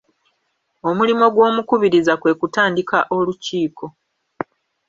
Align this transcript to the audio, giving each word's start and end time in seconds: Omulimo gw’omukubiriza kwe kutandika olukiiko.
Omulimo 0.89 1.25
gw’omukubiriza 1.33 2.13
kwe 2.21 2.31
kutandika 2.39 2.97
olukiiko. 3.17 3.85